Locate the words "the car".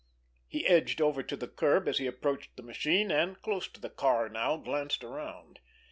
3.79-4.29